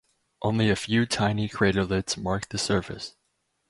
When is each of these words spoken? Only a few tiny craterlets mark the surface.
Only 0.41 0.71
a 0.71 0.75
few 0.75 1.05
tiny 1.05 1.47
craterlets 1.47 2.17
mark 2.17 2.49
the 2.49 2.57
surface. 2.57 3.13